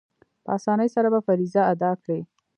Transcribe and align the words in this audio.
په 0.43 0.49
آسانۍ 0.57 0.89
سره 0.95 1.07
به 1.13 1.19
فریضه 1.27 1.61
ادا 1.73 1.91
کړي. 2.01 2.19